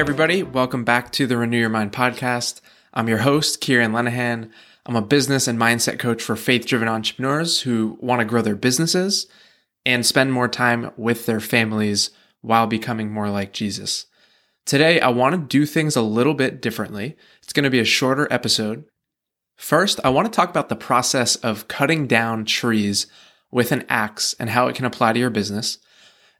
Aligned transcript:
everybody. 0.00 0.42
Welcome 0.42 0.82
back 0.82 1.12
to 1.12 1.26
the 1.26 1.36
Renew 1.36 1.58
Your 1.58 1.68
Mind 1.68 1.92
podcast. 1.92 2.62
I'm 2.94 3.06
your 3.06 3.18
host, 3.18 3.60
Kieran 3.60 3.92
Lenahan. 3.92 4.50
I'm 4.86 4.96
a 4.96 5.02
business 5.02 5.46
and 5.46 5.58
mindset 5.58 5.98
coach 5.98 6.22
for 6.22 6.36
faith 6.36 6.64
driven 6.64 6.88
entrepreneurs 6.88 7.60
who 7.60 7.98
want 8.00 8.20
to 8.20 8.24
grow 8.24 8.40
their 8.40 8.56
businesses 8.56 9.26
and 9.84 10.06
spend 10.06 10.32
more 10.32 10.48
time 10.48 10.90
with 10.96 11.26
their 11.26 11.38
families 11.38 12.12
while 12.40 12.66
becoming 12.66 13.12
more 13.12 13.28
like 13.28 13.52
Jesus. 13.52 14.06
Today, 14.64 15.02
I 15.02 15.10
want 15.10 15.34
to 15.34 15.58
do 15.58 15.66
things 15.66 15.96
a 15.96 16.02
little 16.02 16.32
bit 16.32 16.62
differently. 16.62 17.14
It's 17.42 17.52
going 17.52 17.64
to 17.64 17.70
be 17.70 17.78
a 17.78 17.84
shorter 17.84 18.26
episode. 18.30 18.86
First, 19.56 20.00
I 20.02 20.08
want 20.08 20.24
to 20.24 20.34
talk 20.34 20.48
about 20.48 20.70
the 20.70 20.76
process 20.76 21.36
of 21.36 21.68
cutting 21.68 22.06
down 22.06 22.46
trees 22.46 23.06
with 23.50 23.70
an 23.70 23.84
axe 23.90 24.34
and 24.40 24.48
how 24.48 24.66
it 24.66 24.76
can 24.76 24.86
apply 24.86 25.12
to 25.12 25.20
your 25.20 25.28
business. 25.28 25.76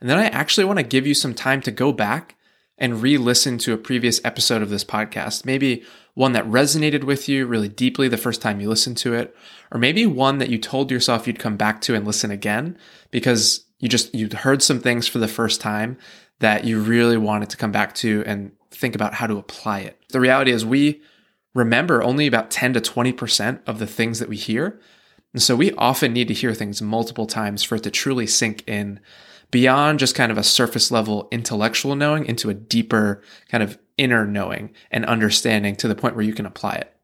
And 0.00 0.08
then 0.08 0.16
I 0.18 0.28
actually 0.28 0.64
want 0.64 0.78
to 0.78 0.82
give 0.82 1.06
you 1.06 1.12
some 1.12 1.34
time 1.34 1.60
to 1.60 1.70
go 1.70 1.92
back 1.92 2.36
and 2.80 3.02
re 3.02 3.18
listen 3.18 3.58
to 3.58 3.72
a 3.72 3.78
previous 3.78 4.20
episode 4.24 4.62
of 4.62 4.70
this 4.70 4.84
podcast. 4.84 5.44
Maybe 5.44 5.84
one 6.14 6.32
that 6.32 6.46
resonated 6.46 7.04
with 7.04 7.28
you 7.28 7.46
really 7.46 7.68
deeply 7.68 8.08
the 8.08 8.16
first 8.16 8.42
time 8.42 8.60
you 8.60 8.68
listened 8.68 8.96
to 8.98 9.14
it, 9.14 9.36
or 9.70 9.78
maybe 9.78 10.06
one 10.06 10.38
that 10.38 10.48
you 10.48 10.58
told 10.58 10.90
yourself 10.90 11.26
you'd 11.26 11.38
come 11.38 11.56
back 11.56 11.80
to 11.82 11.94
and 11.94 12.06
listen 12.06 12.30
again 12.30 12.76
because 13.10 13.64
you 13.78 13.88
just, 13.88 14.14
you 14.14 14.28
heard 14.28 14.62
some 14.62 14.80
things 14.80 15.06
for 15.06 15.18
the 15.18 15.28
first 15.28 15.60
time 15.60 15.98
that 16.40 16.64
you 16.64 16.80
really 16.80 17.16
wanted 17.16 17.50
to 17.50 17.56
come 17.56 17.70
back 17.70 17.94
to 17.94 18.24
and 18.26 18.52
think 18.70 18.94
about 18.94 19.14
how 19.14 19.26
to 19.26 19.38
apply 19.38 19.80
it. 19.80 20.00
The 20.08 20.20
reality 20.20 20.50
is 20.50 20.64
we 20.64 21.02
remember 21.54 22.02
only 22.02 22.26
about 22.26 22.50
10 22.50 22.74
to 22.74 22.80
20% 22.80 23.60
of 23.66 23.78
the 23.78 23.86
things 23.86 24.18
that 24.18 24.28
we 24.28 24.36
hear. 24.36 24.80
And 25.32 25.42
so 25.42 25.54
we 25.54 25.72
often 25.72 26.12
need 26.12 26.28
to 26.28 26.34
hear 26.34 26.54
things 26.54 26.82
multiple 26.82 27.26
times 27.26 27.62
for 27.62 27.76
it 27.76 27.82
to 27.84 27.90
truly 27.90 28.26
sink 28.26 28.64
in 28.66 29.00
beyond 29.50 29.98
just 29.98 30.14
kind 30.14 30.30
of 30.30 30.38
a 30.38 30.42
surface 30.42 30.90
level 30.90 31.28
intellectual 31.30 31.96
knowing 31.96 32.24
into 32.24 32.50
a 32.50 32.54
deeper 32.54 33.22
kind 33.48 33.62
of 33.62 33.78
inner 33.98 34.24
knowing 34.24 34.72
and 34.90 35.04
understanding 35.04 35.76
to 35.76 35.88
the 35.88 35.94
point 35.94 36.14
where 36.14 36.24
you 36.24 36.32
can 36.32 36.46
apply 36.46 36.74
it. 36.74 36.94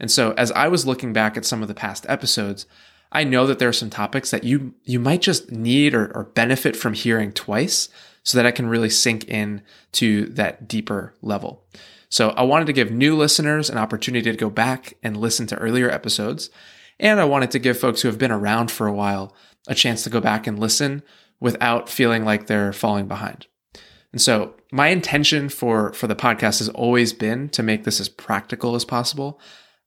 And 0.00 0.10
so 0.10 0.32
as 0.32 0.50
I 0.52 0.68
was 0.68 0.86
looking 0.86 1.12
back 1.12 1.36
at 1.36 1.44
some 1.44 1.62
of 1.62 1.68
the 1.68 1.74
past 1.74 2.04
episodes, 2.08 2.66
I 3.12 3.24
know 3.24 3.46
that 3.46 3.58
there 3.58 3.68
are 3.68 3.72
some 3.72 3.90
topics 3.90 4.30
that 4.32 4.44
you 4.44 4.74
you 4.82 4.98
might 4.98 5.22
just 5.22 5.52
need 5.52 5.94
or, 5.94 6.10
or 6.16 6.24
benefit 6.24 6.74
from 6.74 6.94
hearing 6.94 7.32
twice 7.32 7.88
so 8.24 8.36
that 8.36 8.46
I 8.46 8.50
can 8.50 8.66
really 8.66 8.90
sink 8.90 9.28
in 9.28 9.62
to 9.92 10.26
that 10.26 10.66
deeper 10.66 11.14
level. 11.22 11.64
So 12.08 12.30
I 12.30 12.42
wanted 12.42 12.66
to 12.66 12.72
give 12.72 12.90
new 12.90 13.16
listeners 13.16 13.70
an 13.70 13.78
opportunity 13.78 14.30
to 14.30 14.36
go 14.36 14.50
back 14.50 14.94
and 15.02 15.16
listen 15.16 15.46
to 15.48 15.58
earlier 15.58 15.90
episodes. 15.90 16.50
And 16.98 17.20
I 17.20 17.24
wanted 17.24 17.50
to 17.52 17.58
give 17.58 17.78
folks 17.78 18.02
who 18.02 18.08
have 18.08 18.18
been 18.18 18.30
around 18.32 18.70
for 18.70 18.86
a 18.86 18.92
while 18.92 19.34
a 19.66 19.74
chance 19.74 20.04
to 20.04 20.10
go 20.10 20.20
back 20.20 20.46
and 20.46 20.58
listen 20.58 21.02
without 21.40 21.88
feeling 21.88 22.24
like 22.24 22.46
they're 22.46 22.72
falling 22.72 23.06
behind. 23.08 23.46
And 24.12 24.20
so 24.20 24.54
my 24.70 24.88
intention 24.88 25.48
for, 25.48 25.92
for 25.92 26.06
the 26.06 26.16
podcast 26.16 26.58
has 26.58 26.68
always 26.68 27.12
been 27.12 27.48
to 27.50 27.62
make 27.62 27.84
this 27.84 28.00
as 28.00 28.08
practical 28.08 28.74
as 28.74 28.84
possible. 28.84 29.40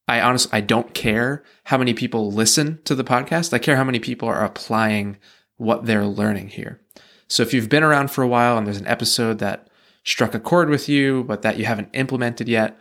I 0.07 0.21
honestly, 0.21 0.51
I 0.53 0.61
don't 0.61 0.93
care 0.93 1.43
how 1.65 1.77
many 1.77 1.93
people 1.93 2.31
listen 2.31 2.79
to 2.85 2.95
the 2.95 3.03
podcast. 3.03 3.53
I 3.53 3.57
care 3.57 3.75
how 3.75 3.83
many 3.83 3.99
people 3.99 4.27
are 4.27 4.43
applying 4.43 5.17
what 5.57 5.85
they're 5.85 6.05
learning 6.05 6.49
here. 6.49 6.81
So 7.27 7.43
if 7.43 7.53
you've 7.53 7.69
been 7.69 7.83
around 7.83 8.11
for 8.11 8.21
a 8.21 8.27
while 8.27 8.57
and 8.57 8.65
there's 8.65 8.79
an 8.79 8.87
episode 8.87 9.39
that 9.39 9.69
struck 10.03 10.33
a 10.33 10.39
chord 10.39 10.69
with 10.69 10.87
you, 10.87 11.23
but 11.25 11.41
that 11.41 11.57
you 11.57 11.65
haven't 11.65 11.89
implemented 11.93 12.47
yet, 12.47 12.79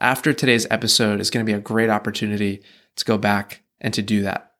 after 0.00 0.32
today's 0.32 0.66
episode 0.70 1.20
is 1.20 1.30
going 1.30 1.44
to 1.44 1.50
be 1.50 1.56
a 1.56 1.60
great 1.60 1.90
opportunity 1.90 2.62
to 2.96 3.04
go 3.04 3.16
back 3.16 3.62
and 3.80 3.94
to 3.94 4.02
do 4.02 4.22
that. 4.22 4.53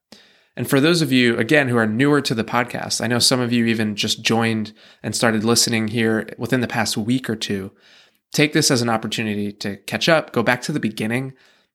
And 0.57 0.71
for 0.71 0.81
those 0.81 1.03
of 1.03 1.11
you, 1.11 1.37
again, 1.37 1.69
who 1.69 1.77
are 1.77 1.87
newer 1.87 2.21
to 2.21 2.35
the 2.35 2.45
podcast, 2.45 3.01
I 3.03 3.09
know 3.09 3.19
some 3.19 3.41
of 3.41 3.53
you 3.53 3.67
even 3.67 3.97
just 3.97 4.23
joined 4.23 4.73
and 5.03 5.15
started 5.15 5.43
listening 5.43 5.89
here 5.89 6.29
within 6.39 6.61
the 6.61 6.69
past 6.69 6.97
week 6.97 7.29
or 7.29 7.35
two. 7.35 7.73
Take 8.33 8.53
this 8.53 8.71
as 8.71 8.81
an 8.83 8.89
opportunity 8.89 9.53
to 9.53 9.77
catch 9.79 10.09
up, 10.09 10.33
go 10.33 10.43
back 10.43 10.63
to 10.63 10.73
the 10.73 10.81
beginning. 10.81 11.35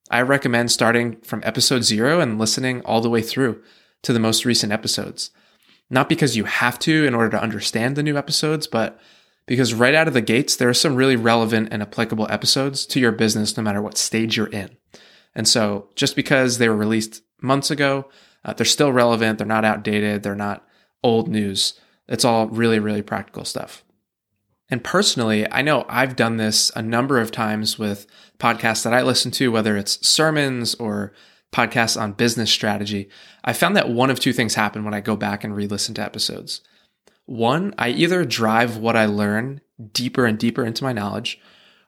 I 0.10 0.22
recommend 0.22 0.72
starting 0.72 1.18
from 1.22 1.42
episode 1.46 1.84
zero 1.84 2.20
and 2.20 2.40
listening 2.40 2.82
all 2.82 3.02
the 3.02 3.10
way 3.10 3.22
through 3.22 3.62
to 4.04 4.14
the 4.14 4.20
most 4.20 4.46
recent 4.46 4.72
episodes. 4.72 5.32
Not 5.90 6.10
because 6.10 6.38
you 6.38 6.46
have 6.46 6.80
to 6.80 7.06
in 7.06 7.14
order 7.14 7.30
to 7.32 7.42
understand 7.42 7.96
the 7.96 8.04
new 8.04 8.18
episodes, 8.18 8.66
but 8.68 9.00
because 9.46 9.74
right 9.74 9.96
out 9.96 10.08
of 10.08 10.14
the 10.14 10.22
gates, 10.22 10.56
there 10.56 10.70
are 10.70 10.74
some 10.74 10.96
really 10.96 11.16
relevant 11.16 11.70
and 11.72 11.82
applicable 11.82 12.28
episodes 12.30 12.86
to 12.86 13.00
your 13.00 13.12
business, 13.12 13.58
no 13.58 13.64
matter 13.64 13.82
what 13.82 13.98
stage 13.98 14.38
you're 14.38 14.48
in. 14.48 14.78
And 15.34 15.48
so 15.48 15.90
just 15.96 16.16
because 16.16 16.58
they 16.58 16.70
were 16.70 16.76
released 16.76 17.24
months 17.42 17.72
ago, 17.72 18.10
uh, 18.50 18.54
they're 18.54 18.66
still 18.66 18.92
relevant. 18.92 19.38
They're 19.38 19.48
not 19.48 19.66
outdated. 19.66 20.24
They're 20.24 20.36
not 20.36 20.68
old 21.04 21.28
news. 21.28 21.80
It's 22.08 22.26
all 22.26 22.48
really, 22.48 22.80
really 22.80 23.02
practical 23.02 23.46
stuff. 23.46 23.84
And 24.70 24.84
personally, 24.84 25.50
I 25.52 25.62
know 25.62 25.86
I've 25.90 26.16
done 26.16 26.38
this 26.38 26.72
a 26.76 26.82
number 26.82 27.20
of 27.20 27.32
times 27.32 27.80
with 27.80 28.06
podcasts 28.38 28.84
that 28.84 28.94
I 28.94 29.02
listen 29.02 29.32
to, 29.32 29.52
whether 29.52 29.76
it's 29.78 30.06
sermons 30.08 30.76
or 30.76 31.14
podcasts 31.52 32.00
on 32.00 32.14
business 32.14 32.52
strategy. 32.52 33.10
I 33.44 33.54
found 33.54 33.76
that 33.76 33.90
one 33.90 34.10
of 34.10 34.20
two 34.20 34.34
things 34.34 34.56
happen 34.56 34.84
when 34.84 34.94
I 34.94 35.02
go 35.02 35.16
back 35.16 35.44
and 35.44 35.56
re 35.56 35.66
listen 35.66 35.96
to 35.96 36.04
episodes. 36.04 36.62
One, 37.26 37.74
I 37.78 37.90
either 37.90 38.26
drive 38.26 38.78
what 38.78 38.96
I 38.96 39.06
learn 39.06 39.62
deeper 39.94 40.26
and 40.26 40.38
deeper 40.38 40.64
into 40.64 40.84
my 40.84 40.94
knowledge, 40.94 41.40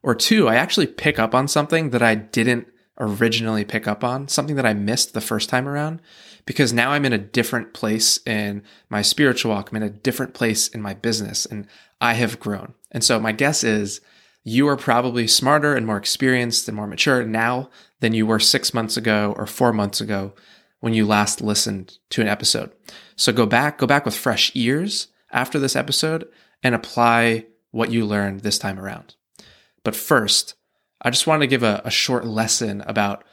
or 0.04 0.16
two, 0.16 0.48
I 0.48 0.56
actually 0.56 0.88
pick 0.88 1.20
up 1.20 1.36
on 1.36 1.48
something 1.48 1.92
that 1.92 2.02
I 2.02 2.16
didn't 2.16 2.68
originally 3.02 3.66
pick 3.66 3.88
up 3.88 4.04
on, 4.04 4.28
something 4.30 4.56
that 4.56 4.66
I 4.66 4.74
missed 4.74 5.14
the 5.14 5.20
first 5.20 5.50
time 5.50 5.68
around, 5.68 6.02
because 6.46 6.72
now 6.72 6.92
I'm 6.92 7.06
in 7.06 7.14
a 7.14 7.18
different 7.18 7.74
place 7.74 8.20
in 8.26 8.64
my 8.90 9.02
spiritual 9.02 9.52
walk. 9.52 9.72
I'm 9.72 9.78
in 9.78 9.84
a 9.84 9.90
different 9.90 10.34
place 10.34 10.68
in 10.70 10.82
my 10.82 10.94
business 10.94 11.46
and 11.46 11.68
I 12.00 12.14
have 12.14 12.40
grown. 12.40 12.74
And 12.92 13.04
so 13.04 13.20
my 13.20 13.32
guess 13.32 13.64
is 13.64 14.02
you 14.44 14.68
are 14.68 14.78
probably 14.78 15.28
smarter 15.28 15.76
and 15.76 15.86
more 15.86 15.98
experienced 15.98 16.68
and 16.68 16.76
more 16.76 16.88
mature 16.88 17.24
now 17.26 17.70
than 18.00 18.14
you 18.14 18.26
were 18.26 18.40
six 18.40 18.74
months 18.74 18.98
ago 18.98 19.34
or 19.38 19.46
four 19.46 19.74
months 19.74 20.00
ago 20.02 20.34
when 20.80 20.94
you 20.94 21.06
last 21.06 21.42
listened 21.42 21.98
to 22.10 22.22
an 22.22 22.28
episode. 22.28 22.72
So 23.16 23.32
go 23.32 23.46
back, 23.46 23.78
go 23.78 23.86
back 23.86 24.06
with 24.06 24.16
fresh 24.16 24.52
ears 24.56 25.08
after 25.32 25.60
this 25.60 25.76
episode 25.76 26.28
and 26.64 26.74
apply 26.74 27.46
what 27.72 27.92
you 27.92 28.06
learned 28.06 28.42
this 28.42 28.58
time 28.58 28.80
around. 28.80 29.16
But 29.84 29.96
first, 29.96 30.56
I 31.02 31.10
just 31.10 31.28
wanted 31.28 31.42
to 31.42 31.48
give 31.48 31.64
a, 31.64 31.82
a 31.84 31.92
short 31.92 32.26
lesson 32.26 32.82
about 32.82 33.24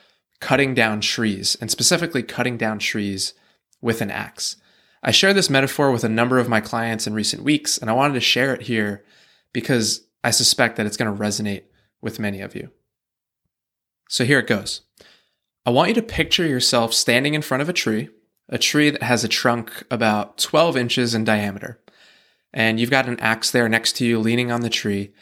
cutting 0.40 0.74
down 0.74 1.00
trees 1.00 1.56
and 1.60 1.70
specifically 1.70 2.22
cutting 2.22 2.56
down 2.56 2.78
trees 2.78 3.34
with 3.80 4.00
an 4.00 4.10
axe. 4.10 4.56
I 5.02 5.10
share 5.10 5.32
this 5.32 5.50
metaphor 5.50 5.90
with 5.92 6.04
a 6.04 6.08
number 6.08 6.38
of 6.38 6.48
my 6.48 6.60
clients 6.60 7.06
in 7.06 7.14
recent 7.14 7.42
weeks, 7.42 7.78
and 7.78 7.88
I 7.88 7.94
wanted 7.94 8.14
to 8.14 8.20
share 8.20 8.54
it 8.54 8.62
here 8.62 9.04
because 9.52 10.06
I 10.24 10.30
suspect 10.30 10.76
that 10.76 10.86
it's 10.86 10.96
going 10.96 11.14
to 11.14 11.22
resonate 11.22 11.64
with 12.00 12.18
many 12.18 12.40
of 12.40 12.54
you. 12.54 12.70
So 14.08 14.24
here 14.24 14.38
it 14.38 14.46
goes. 14.46 14.82
I 15.66 15.70
want 15.70 15.88
you 15.88 15.94
to 15.94 16.02
picture 16.02 16.46
yourself 16.46 16.94
standing 16.94 17.34
in 17.34 17.42
front 17.42 17.62
of 17.62 17.68
a 17.68 17.74
tree, 17.74 18.08
a 18.48 18.58
tree 18.58 18.90
that 18.90 19.02
has 19.02 19.22
a 19.22 19.28
trunk 19.28 19.84
about 19.90 20.38
12 20.38 20.76
inches 20.76 21.14
in 21.14 21.24
diameter. 21.24 21.80
And 22.52 22.80
you've 22.80 22.90
got 22.90 23.06
an 23.06 23.20
axe 23.20 23.50
there 23.50 23.68
next 23.68 23.96
to 23.96 24.06
you 24.06 24.18
leaning 24.18 24.50
on 24.50 24.62
the 24.62 24.70
tree. 24.70 25.12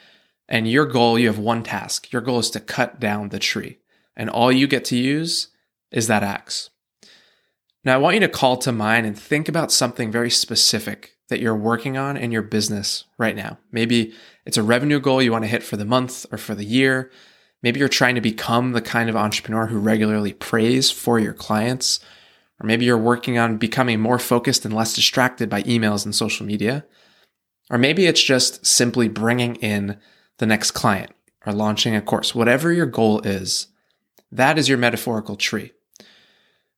And 0.49 0.71
your 0.71 0.87
goal, 0.87 1.19
you 1.19 1.27
have 1.27 1.39
one 1.39 1.63
task. 1.63 2.13
Your 2.13 2.23
goal 2.23 2.39
is 2.39 2.51
to 2.51 2.61
cut 2.61 3.01
down 3.01 3.31
the 3.31 3.39
tree 3.39 3.79
and 4.17 4.31
all 4.31 4.51
you 4.51 4.67
get 4.67 4.85
to 4.87 4.97
use 4.97 5.49
is 5.91 6.07
that 6.07 6.23
axe. 6.23 6.71
Now, 7.85 7.95
I 7.95 7.99
want 7.99 8.15
you 8.15 8.21
to 8.21 8.29
call 8.29 8.57
to 8.59 8.73
mind 8.73 9.07
and 9.07 9.17
think 9.17 9.49
about 9.49 9.71
something 9.71 10.11
very 10.11 10.31
specific 10.31 11.13
that 11.29 11.41
you're 11.41 11.57
working 11.57 11.97
on 11.97 12.17
in 12.17 12.33
your 12.33 12.43
business 12.43 13.05
right 13.19 13.37
now. 13.37 13.59
Maybe 13.71 14.15
it's 14.45 14.57
a 14.57 14.63
revenue 14.63 15.01
goal 15.01 15.23
you 15.23 15.33
want 15.33 15.45
to 15.45 15.51
hit 15.51 15.63
for 15.63 15.77
the 15.77 15.85
month 15.85 16.27
or 16.33 16.39
for 16.39 16.55
the 16.55 16.65
year. 16.65 17.11
Maybe 17.63 17.81
you're 17.81 17.89
trying 17.89 18.15
to 18.15 18.21
become 18.21 18.73
the 18.73 18.83
kind 18.83 19.09
of 19.09 19.17
entrepreneur 19.17 19.67
who 19.67 19.79
regularly 19.79 20.33
prays 20.33 20.91
for 20.91 21.19
your 21.19 21.33
clients. 21.33 22.01
Or 22.61 22.67
maybe 22.67 22.85
you're 22.85 22.99
working 22.99 23.39
on 23.39 23.59
becoming 23.59 24.01
more 24.01 24.19
focused 24.19 24.65
and 24.65 24.75
less 24.75 24.95
distracted 24.95 25.49
by 25.49 25.63
emails 25.65 26.05
and 26.05 26.15
social 26.15 26.47
media. 26.47 26.85
Or 27.71 27.79
maybe 27.79 28.07
it's 28.07 28.23
just 28.23 28.65
simply 28.65 29.09
bringing 29.09 29.57
in 29.57 29.99
the 30.39 30.47
next 30.47 30.73
client 30.73 31.13
or 31.45 31.53
launching 31.53 31.95
a 31.95 32.03
course. 32.03 32.35
Whatever 32.35 32.73
your 32.73 32.87
goal 32.87 33.21
is, 33.21 33.69
that 34.33 34.59
is 34.59 34.69
your 34.69 34.79
metaphorical 34.79 35.37
tree. 35.37 35.73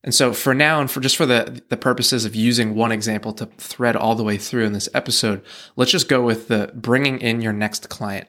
And 0.03 0.15
so 0.15 0.31
for 0.31 0.53
now, 0.53 0.79
and 0.79 0.89
for 0.89 1.01
just 1.01 1.17
for 1.17 1.25
the, 1.25 1.61
the 1.69 1.75
purposes 1.75 2.23
of 2.23 2.35
using 2.35 2.73
one 2.73 2.91
example 2.91 3.33
to 3.33 3.47
thread 3.57 3.95
all 3.95 4.15
the 4.15 4.23
way 4.23 4.37
through 4.37 4.65
in 4.65 4.73
this 4.73 4.87
episode, 4.93 5.43
let's 5.75 5.91
just 5.91 6.07
go 6.07 6.21
with 6.21 6.47
the 6.47 6.71
bringing 6.73 7.19
in 7.19 7.41
your 7.41 7.51
next 7.51 7.89
client 7.89 8.27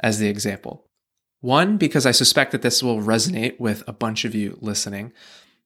as 0.00 0.20
the 0.20 0.28
example. 0.28 0.84
One, 1.40 1.76
because 1.76 2.06
I 2.06 2.12
suspect 2.12 2.52
that 2.52 2.62
this 2.62 2.82
will 2.82 3.00
resonate 3.00 3.58
with 3.58 3.82
a 3.88 3.92
bunch 3.92 4.24
of 4.24 4.34
you 4.34 4.58
listening. 4.60 5.12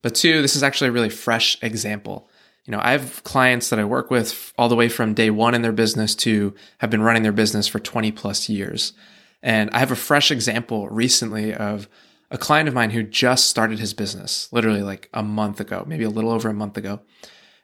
But 0.01 0.15
two, 0.15 0.41
this 0.41 0.55
is 0.55 0.63
actually 0.63 0.89
a 0.89 0.93
really 0.93 1.09
fresh 1.09 1.57
example. 1.61 2.29
You 2.65 2.71
know, 2.71 2.79
I 2.81 2.91
have 2.91 3.23
clients 3.23 3.69
that 3.69 3.79
I 3.79 3.83
work 3.83 4.09
with 4.09 4.53
all 4.57 4.69
the 4.69 4.75
way 4.75 4.87
from 4.87 5.13
day 5.13 5.29
one 5.29 5.53
in 5.53 5.61
their 5.61 5.73
business 5.73 6.15
to 6.15 6.53
have 6.77 6.89
been 6.89 7.01
running 7.01 7.23
their 7.23 7.33
business 7.33 7.67
for 7.67 7.79
20 7.79 8.11
plus 8.13 8.47
years. 8.47 8.93
And 9.41 9.69
I 9.71 9.79
have 9.79 9.91
a 9.91 9.97
fresh 9.97 10.31
example 10.31 10.87
recently 10.87 11.53
of 11.53 11.89
a 12.31 12.37
client 12.37 12.69
of 12.69 12.73
mine 12.73 12.91
who 12.91 13.03
just 13.03 13.47
started 13.47 13.79
his 13.79 13.93
business 13.93 14.47
literally 14.51 14.81
like 14.81 15.09
a 15.13 15.21
month 15.21 15.59
ago, 15.59 15.83
maybe 15.85 16.05
a 16.05 16.09
little 16.09 16.31
over 16.31 16.49
a 16.49 16.53
month 16.53 16.77
ago. 16.77 17.01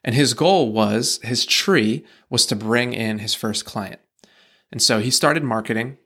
And 0.03 0.15
his 0.15 0.33
goal 0.33 0.71
was 0.71 1.19
his 1.23 1.45
tree 1.45 2.05
was 2.29 2.45
to 2.47 2.55
bring 2.55 2.93
in 2.93 3.19
his 3.19 3.33
first 3.33 3.65
client. 3.65 4.01
And 4.71 4.81
so 4.81 4.99
he 4.99 5.11
started 5.11 5.43
marketing. 5.43 5.97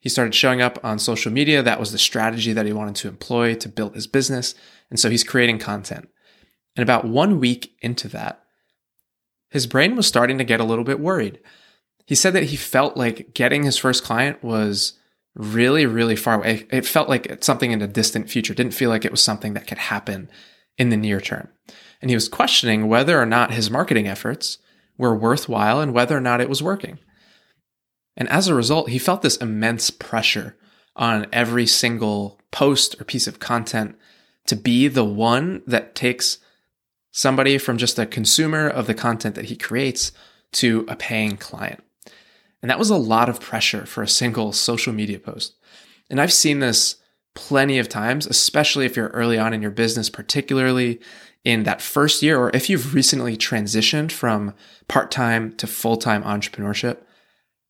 He 0.00 0.08
started 0.08 0.34
showing 0.34 0.60
up 0.60 0.78
on 0.84 0.98
social 0.98 1.32
media. 1.32 1.62
That 1.62 1.80
was 1.80 1.92
the 1.92 1.98
strategy 1.98 2.52
that 2.52 2.66
he 2.66 2.72
wanted 2.72 2.96
to 2.96 3.08
employ 3.08 3.54
to 3.54 3.68
build 3.68 3.94
his 3.94 4.06
business. 4.06 4.54
And 4.90 5.00
so 5.00 5.08
he's 5.08 5.24
creating 5.24 5.58
content. 5.60 6.08
And 6.76 6.82
about 6.82 7.04
one 7.04 7.40
week 7.40 7.76
into 7.80 8.08
that, 8.08 8.42
his 9.50 9.66
brain 9.66 9.94
was 9.94 10.06
starting 10.06 10.38
to 10.38 10.44
get 10.44 10.60
a 10.60 10.64
little 10.64 10.84
bit 10.84 10.98
worried. 10.98 11.38
He 12.06 12.14
said 12.14 12.32
that 12.34 12.44
he 12.44 12.56
felt 12.56 12.96
like 12.96 13.34
getting 13.34 13.62
his 13.62 13.78
first 13.78 14.04
client 14.04 14.42
was 14.42 14.94
really, 15.34 15.86
really 15.86 16.16
far 16.16 16.34
away. 16.34 16.66
It 16.70 16.86
felt 16.86 17.08
like 17.08 17.42
something 17.42 17.70
in 17.70 17.78
the 17.78 17.86
distant 17.86 18.28
future, 18.28 18.54
didn't 18.54 18.74
feel 18.74 18.90
like 18.90 19.04
it 19.04 19.10
was 19.10 19.22
something 19.22 19.54
that 19.54 19.66
could 19.66 19.78
happen 19.78 20.28
in 20.76 20.90
the 20.90 20.96
near 20.96 21.20
term. 21.20 21.48
And 22.00 22.10
he 22.10 22.16
was 22.16 22.28
questioning 22.28 22.88
whether 22.88 23.20
or 23.20 23.26
not 23.26 23.52
his 23.52 23.70
marketing 23.70 24.08
efforts 24.08 24.58
were 24.98 25.16
worthwhile 25.16 25.80
and 25.80 25.92
whether 25.92 26.16
or 26.16 26.20
not 26.20 26.40
it 26.40 26.48
was 26.48 26.62
working. 26.62 26.98
And 28.16 28.28
as 28.28 28.48
a 28.48 28.54
result, 28.54 28.90
he 28.90 28.98
felt 28.98 29.22
this 29.22 29.36
immense 29.36 29.90
pressure 29.90 30.56
on 30.96 31.26
every 31.32 31.66
single 31.66 32.40
post 32.52 33.00
or 33.00 33.04
piece 33.04 33.26
of 33.26 33.40
content 33.40 33.96
to 34.46 34.54
be 34.54 34.86
the 34.88 35.04
one 35.04 35.62
that 35.66 35.94
takes 35.94 36.38
somebody 37.16 37.58
from 37.58 37.78
just 37.78 37.96
a 37.96 38.04
consumer 38.04 38.68
of 38.68 38.88
the 38.88 38.92
content 38.92 39.36
that 39.36 39.44
he 39.44 39.54
creates 39.54 40.10
to 40.50 40.84
a 40.88 40.96
paying 40.96 41.36
client. 41.36 41.80
And 42.60 42.68
that 42.68 42.78
was 42.78 42.90
a 42.90 42.96
lot 42.96 43.28
of 43.28 43.40
pressure 43.40 43.86
for 43.86 44.02
a 44.02 44.08
single 44.08 44.52
social 44.52 44.92
media 44.92 45.20
post. 45.20 45.54
And 46.10 46.20
I've 46.20 46.32
seen 46.32 46.58
this 46.58 46.96
plenty 47.36 47.78
of 47.78 47.88
times, 47.88 48.26
especially 48.26 48.84
if 48.84 48.96
you're 48.96 49.08
early 49.08 49.38
on 49.38 49.54
in 49.54 49.62
your 49.62 49.70
business, 49.70 50.10
particularly 50.10 51.00
in 51.44 51.62
that 51.62 51.80
first 51.80 52.20
year, 52.20 52.36
or 52.36 52.50
if 52.52 52.68
you've 52.68 52.94
recently 52.94 53.36
transitioned 53.36 54.10
from 54.10 54.52
part 54.88 55.12
time 55.12 55.54
to 55.56 55.68
full 55.68 55.96
time 55.96 56.24
entrepreneurship. 56.24 56.98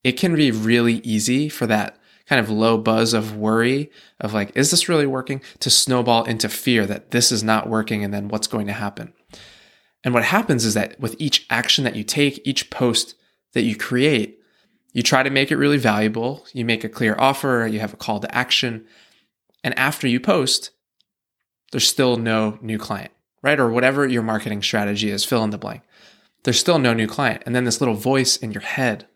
It 0.03 0.13
can 0.13 0.35
be 0.35 0.53
really 0.53 0.97
easy 0.99 1.51
for 1.51 1.67
that 1.67 1.99
kind 2.27 2.41
of 2.41 2.49
low 2.49 2.79
buzz 2.79 3.13
of 3.13 3.37
worry 3.37 3.91
of 4.21 4.33
like, 4.33 4.57
is 4.57 4.71
this 4.71 4.89
really 4.89 5.07
working? 5.07 5.43
To 5.61 5.69
snowball 5.69 6.25
into 6.25 6.49
fear 6.49 6.87
that 6.87 7.11
this 7.11 7.31
is 7.31 7.45
not 7.45 7.69
working 7.69 8.03
and 8.03 8.15
then 8.15 8.29
what's 8.29 8.47
going 8.47 8.67
to 8.69 8.73
happen. 8.73 9.13
And 10.05 10.13
what 10.13 10.25
happens 10.25 10.65
is 10.65 10.75
that 10.75 11.01
with 11.01 11.17
each 11.19 11.47
action 11.51 11.85
that 11.85 11.97
you 11.97 12.05
take, 12.05 12.47
each 12.47 12.71
post 12.71 13.15
that 13.55 13.63
you 13.63 13.75
create, 13.75 14.39
you 14.93 15.03
try 15.03 15.23
to 15.23 15.31
make 15.31 15.51
it 15.51 15.57
really 15.57 15.79
valuable. 15.79 16.47
You 16.53 16.65
make 16.65 16.85
a 16.85 16.89
clear 16.89 17.17
offer, 17.19 17.69
you 17.71 17.81
have 17.81 17.95
a 17.95 17.97
call 17.97 18.21
to 18.21 18.33
action. 18.35 18.87
And 19.65 19.77
after 19.79 20.07
you 20.07 20.21
post, 20.21 20.71
there's 21.73 21.89
still 21.89 22.17
no 22.17 22.59
new 22.61 22.79
client, 22.79 23.13
right? 23.43 23.59
Or 23.59 23.71
whatever 23.71 24.07
your 24.07 24.23
marketing 24.23 24.63
strategy 24.63 25.11
is, 25.11 25.25
fill 25.25 25.43
in 25.43 25.51
the 25.51 25.59
blank. 25.59 25.83
There's 26.45 26.61
still 26.61 26.79
no 26.79 26.93
new 26.93 27.09
client. 27.09 27.43
And 27.47 27.57
then 27.57 27.65
this 27.65 27.81
little 27.81 27.95
voice 27.95 28.37
in 28.37 28.53
your 28.53 28.63
head 28.63 29.09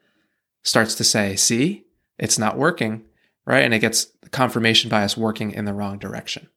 starts 0.64 0.94
to 0.96 1.04
say, 1.04 1.36
see, 1.36 1.84
it's 2.18 2.38
not 2.38 2.56
working, 2.56 3.04
right? 3.46 3.62
And 3.62 3.74
it 3.74 3.78
gets 3.80 4.08
confirmation 4.32 4.90
bias 4.90 5.16
working 5.16 5.52
in 5.52 5.66
the 5.66 5.74
wrong 5.74 5.98
direction. 5.98 6.48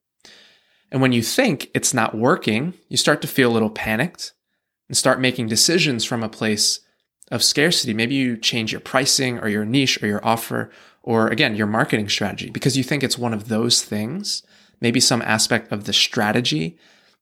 And 0.92 1.02
when 1.02 1.14
you 1.14 1.22
think 1.22 1.70
it's 1.74 1.94
not 1.94 2.16
working, 2.16 2.74
you 2.90 2.98
start 2.98 3.22
to 3.22 3.28
feel 3.28 3.50
a 3.50 3.54
little 3.54 3.70
panicked 3.70 4.34
and 4.90 4.98
start 4.98 5.22
making 5.22 5.48
decisions 5.48 6.04
from 6.04 6.22
a 6.22 6.30
place 6.30 6.82
of 7.32 7.44
scarcity. 7.44 7.94
Maybe 7.94 8.16
you 8.16 8.36
change 8.36 8.74
your 8.74 8.82
pricing 8.82 9.40
or 9.40 9.48
your 9.48 9.64
niche 9.64 10.04
or 10.04 10.08
your 10.08 10.26
offer 10.26 10.70
or 11.02 11.30
again, 11.30 11.56
your 11.56 11.68
marketing 11.68 12.10
strategy 12.10 12.50
because 12.50 12.76
you 12.76 12.84
think 12.84 13.04
it's 13.04 13.18
one 13.18 13.34
of 13.34 13.48
those 13.48 13.82
things, 13.84 14.44
maybe 14.82 15.00
some 15.00 15.22
aspect 15.22 15.72
of 15.72 15.86
the 15.86 15.94
strategy 15.94 16.78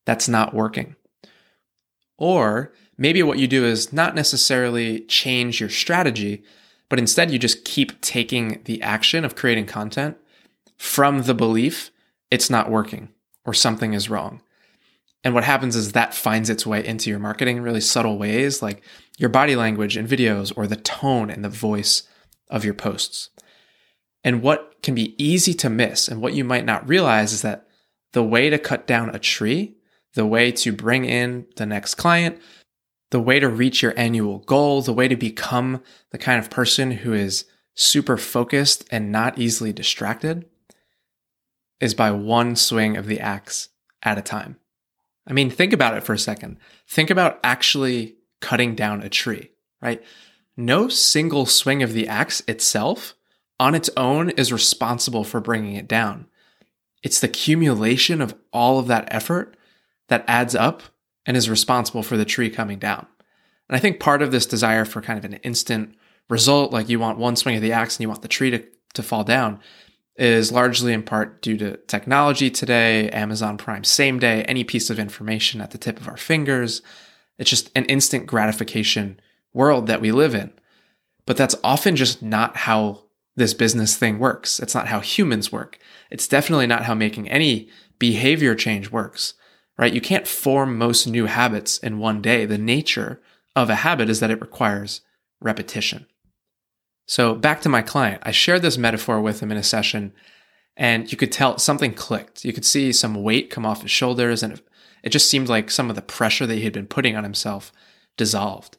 that's 0.05 0.27
not 0.27 0.53
working. 0.53 0.95
Or 2.17 2.73
maybe 2.97 3.21
what 3.21 3.37
you 3.37 3.47
do 3.47 3.63
is 3.63 3.93
not 3.93 4.15
necessarily 4.15 5.01
change 5.01 5.59
your 5.59 5.69
strategy, 5.69 6.43
but 6.89 6.97
instead 6.97 7.29
you 7.29 7.37
just 7.37 7.63
keep 7.63 8.01
taking 8.01 8.61
the 8.65 8.81
action 8.81 9.23
of 9.23 9.35
creating 9.35 9.67
content 9.67 10.17
from 10.75 11.23
the 11.23 11.35
belief 11.35 11.91
it's 12.31 12.49
not 12.49 12.71
working 12.71 13.09
or 13.45 13.53
something 13.53 13.93
is 13.93 14.09
wrong. 14.09 14.41
And 15.23 15.33
what 15.33 15.43
happens 15.43 15.75
is 15.75 15.91
that 15.91 16.13
finds 16.13 16.49
its 16.49 16.65
way 16.65 16.85
into 16.85 17.09
your 17.09 17.19
marketing 17.19 17.57
in 17.57 17.63
really 17.63 17.81
subtle 17.81 18.17
ways, 18.17 18.61
like 18.61 18.81
your 19.17 19.29
body 19.29 19.55
language 19.55 19.97
in 19.97 20.07
videos 20.07 20.53
or 20.55 20.65
the 20.65 20.77
tone 20.77 21.29
and 21.29 21.43
the 21.43 21.49
voice 21.49 22.03
of 22.49 22.63
your 22.63 22.73
posts. 22.73 23.29
And 24.23 24.41
what 24.41 24.81
can 24.81 24.95
be 24.95 25.21
easy 25.21 25.53
to 25.55 25.69
miss 25.69 26.07
and 26.07 26.21
what 26.21 26.33
you 26.33 26.43
might 26.43 26.65
not 26.65 26.87
realize 26.87 27.33
is 27.33 27.41
that 27.41 27.67
the 28.13 28.23
way 28.23 28.49
to 28.49 28.57
cut 28.57 28.87
down 28.87 29.13
a 29.13 29.19
tree, 29.19 29.75
the 30.13 30.25
way 30.25 30.51
to 30.51 30.71
bring 30.71 31.05
in 31.05 31.45
the 31.57 31.65
next 31.65 31.95
client, 31.95 32.39
the 33.11 33.19
way 33.19 33.39
to 33.39 33.49
reach 33.49 33.81
your 33.81 33.93
annual 33.97 34.39
goal, 34.39 34.81
the 34.81 34.93
way 34.93 35.07
to 35.07 35.15
become 35.15 35.81
the 36.11 36.17
kind 36.17 36.39
of 36.39 36.49
person 36.49 36.91
who 36.91 37.13
is 37.13 37.45
super 37.75 38.17
focused 38.17 38.85
and 38.91 39.11
not 39.11 39.37
easily 39.37 39.73
distracted 39.73 40.45
is 41.79 41.93
by 41.93 42.11
one 42.11 42.55
swing 42.55 42.97
of 42.97 43.07
the 43.07 43.19
axe 43.19 43.69
at 44.03 44.17
a 44.17 44.21
time. 44.21 44.57
I 45.27 45.33
mean, 45.33 45.49
think 45.49 45.73
about 45.73 45.95
it 45.95 46.03
for 46.03 46.13
a 46.13 46.19
second. 46.19 46.57
Think 46.87 47.09
about 47.09 47.39
actually 47.43 48.15
cutting 48.41 48.75
down 48.75 49.03
a 49.03 49.09
tree, 49.09 49.51
right? 49.81 50.03
No 50.57 50.89
single 50.89 51.45
swing 51.45 51.83
of 51.83 51.93
the 51.93 52.07
axe 52.07 52.41
itself 52.47 53.15
on 53.59 53.75
its 53.75 53.89
own 53.95 54.29
is 54.31 54.51
responsible 54.53 55.23
for 55.23 55.39
bringing 55.39 55.75
it 55.75 55.87
down. 55.87 56.27
It's 57.03 57.19
the 57.19 57.27
accumulation 57.27 58.21
of 58.21 58.35
all 58.51 58.79
of 58.79 58.87
that 58.87 59.07
effort 59.13 59.55
that 60.07 60.25
adds 60.27 60.55
up 60.55 60.83
and 61.25 61.37
is 61.37 61.49
responsible 61.49 62.03
for 62.03 62.17
the 62.17 62.25
tree 62.25 62.49
coming 62.49 62.79
down. 62.79 63.05
And 63.69 63.75
I 63.75 63.79
think 63.79 63.99
part 63.99 64.21
of 64.21 64.31
this 64.31 64.45
desire 64.45 64.83
for 64.83 65.01
kind 65.01 65.19
of 65.19 65.25
an 65.25 65.39
instant 65.43 65.95
result, 66.29 66.73
like 66.73 66.89
you 66.89 66.99
want 66.99 67.19
one 67.19 67.35
swing 67.35 67.55
of 67.55 67.61
the 67.61 67.71
axe 67.71 67.95
and 67.95 68.01
you 68.01 68.09
want 68.09 68.21
the 68.21 68.27
tree 68.27 68.49
to, 68.49 68.63
to 68.95 69.03
fall 69.03 69.23
down, 69.23 69.59
is 70.19 70.51
largely 70.51 70.91
in 70.93 71.01
part 71.01 71.41
due 71.41 71.57
to 71.57 71.77
technology 71.87 72.51
today, 72.51 73.09
Amazon 73.09 73.57
Prime 73.57 73.85
same 73.85 74.19
day, 74.19 74.43
any 74.43 74.63
piece 74.63 74.89
of 74.89 74.99
information 74.99 75.61
at 75.61 75.71
the 75.71 75.77
tip 75.77 75.99
of 75.99 76.09
our 76.09 76.17
fingers. 76.17 76.81
It's 77.37 77.49
just 77.49 77.71
an 77.73 77.85
instant 77.85 78.27
gratification 78.27 79.19
world 79.53 79.87
that 79.87 80.01
we 80.01 80.11
live 80.11 80.35
in. 80.35 80.51
But 81.25 81.37
that's 81.37 81.55
often 81.63 81.95
just 81.95 82.21
not 82.21 82.57
how 82.57 83.05
this 83.37 83.53
business 83.53 83.95
thing 83.95 84.19
works. 84.19 84.59
It's 84.59 84.75
not 84.75 84.87
how 84.87 84.99
humans 84.99 85.51
work. 85.51 85.79
It's 86.11 86.27
definitely 86.27 86.67
not 86.67 86.83
how 86.83 86.93
making 86.93 87.29
any 87.29 87.69
behavior 87.97 88.55
change 88.55 88.91
works, 88.91 89.35
right? 89.77 89.93
You 89.93 90.01
can't 90.01 90.27
form 90.27 90.77
most 90.77 91.07
new 91.07 91.27
habits 91.27 91.77
in 91.77 91.99
one 91.99 92.21
day. 92.21 92.45
The 92.45 92.57
nature 92.57 93.21
of 93.55 93.69
a 93.69 93.75
habit 93.75 94.09
is 94.09 94.19
that 94.19 94.31
it 94.31 94.41
requires 94.41 95.01
repetition. 95.39 96.07
So 97.09 97.33
back 97.33 97.61
to 97.61 97.69
my 97.69 97.81
client, 97.81 98.21
I 98.23 98.29
shared 98.29 98.61
this 98.61 98.77
metaphor 98.77 99.19
with 99.19 99.39
him 99.39 99.51
in 99.51 99.57
a 99.57 99.63
session 99.63 100.13
and 100.77 101.11
you 101.11 101.17
could 101.17 101.31
tell 101.31 101.57
something 101.57 101.91
clicked. 101.91 102.45
You 102.45 102.53
could 102.53 102.63
see 102.63 102.93
some 102.93 103.23
weight 103.23 103.49
come 103.49 103.65
off 103.65 103.81
his 103.81 103.89
shoulders 103.89 104.43
and 104.43 104.61
it 105.01 105.09
just 105.09 105.27
seemed 105.27 105.49
like 105.49 105.71
some 105.71 105.89
of 105.89 105.95
the 105.95 106.03
pressure 106.03 106.45
that 106.45 106.53
he 106.53 106.65
had 106.65 106.71
been 106.71 106.85
putting 106.85 107.15
on 107.15 107.23
himself 107.23 107.71
dissolved. 108.15 108.77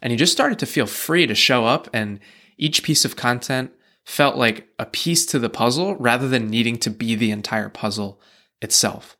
And 0.00 0.12
he 0.12 0.16
just 0.16 0.30
started 0.30 0.60
to 0.60 0.66
feel 0.66 0.86
free 0.86 1.26
to 1.26 1.34
show 1.34 1.64
up 1.64 1.88
and 1.92 2.20
each 2.56 2.84
piece 2.84 3.04
of 3.04 3.16
content 3.16 3.72
felt 4.04 4.36
like 4.36 4.68
a 4.78 4.86
piece 4.86 5.26
to 5.26 5.40
the 5.40 5.50
puzzle 5.50 5.96
rather 5.96 6.28
than 6.28 6.48
needing 6.48 6.78
to 6.78 6.90
be 6.90 7.16
the 7.16 7.32
entire 7.32 7.68
puzzle 7.68 8.20
itself. 8.60 9.16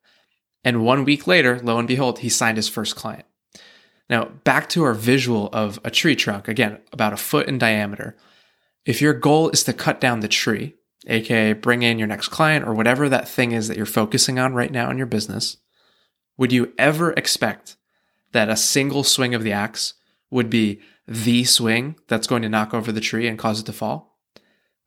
And 0.63 0.85
one 0.85 1.05
week 1.05 1.27
later, 1.27 1.59
lo 1.65 1.79
and 1.79 1.89
behold, 1.89 2.21
he 2.21 2.29
signed 2.29 2.59
his 2.59 2.69
first 2.69 2.95
client. 2.95 3.25
Now, 4.09 4.27
back 4.45 4.69
to 4.69 4.85
our 4.85 4.95
visual 4.95 5.49
of 5.53 5.81
a 5.83 5.91
tree 5.91 6.15
trunk, 6.15 6.47
again, 6.47 6.79
about 6.93 7.13
a 7.13 7.17
foot 7.17 7.49
in 7.49 7.59
diameter. 7.59 8.17
If 8.85 9.01
your 9.01 9.15
goal 9.15 9.51
is 9.51 9.63
to 9.65 9.73
cut 9.73 10.01
down 10.01 10.21
the 10.21 10.29
tree, 10.29 10.75
aka 11.07 11.53
bring 11.53 11.83
in 11.83 11.99
your 11.99 12.09
next 12.09 12.29
client 12.29 12.67
or 12.67 12.75
whatever 12.75 13.09
that 13.09 13.29
thing 13.29 13.53
is 13.53 13.69
that 13.69 13.77
you're 13.77 13.87
focusing 13.87 14.39
on 14.39 14.55
right 14.55 14.73
now 14.73 14.91
in 14.91 14.99
your 14.99 15.07
business, 15.07 15.59
would 16.37 16.53
you 16.53 16.73
ever 16.79 17.13
expect 17.13 17.77
that 18.33 18.49
a 18.49 18.57
single 18.57 19.05
swing 19.05 19.35
of 19.35 19.43
the 19.43 19.53
axe 19.53 19.95
would 20.31 20.51
be 20.51 20.81
the 21.07 21.45
swing 21.45 21.97
that's 22.09 22.27
going 22.27 22.43
to 22.43 22.49
knock 22.49 22.73
over 22.75 22.91
the 22.91 23.01
tree 23.01 23.29
and 23.29 23.39
cause 23.39 23.61
it 23.61 23.67
to 23.67 23.73
fall? 23.73 24.19